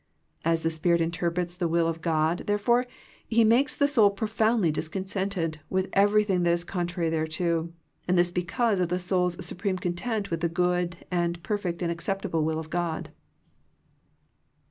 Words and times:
As 0.43 0.63
the 0.63 0.71
Spirit 0.71 0.99
interprets 0.99 1.55
the 1.55 1.67
will 1.67 1.87
of 1.87 2.01
God, 2.01 2.45
therefore. 2.47 2.87
He 3.27 3.43
makes 3.43 3.75
the 3.75 3.87
soul 3.87 4.09
profoundly 4.09 4.71
discontented 4.71 5.59
with 5.69 5.89
everything 5.93 6.41
that 6.41 6.53
is 6.53 6.63
contrary 6.63 7.11
thereto, 7.11 7.69
and 8.07 8.17
this 8.17 8.31
because 8.31 8.79
of 8.79 8.89
the 8.89 8.97
soul's 8.97 9.45
supreme 9.45 9.77
content 9.77 10.31
with 10.31 10.39
the 10.39 10.49
good 10.49 11.05
and 11.11 11.43
perfect 11.43 11.83
and 11.83 11.91
acceptable 11.91 12.43
will 12.43 12.57
of 12.57 12.71
God. 12.71 13.11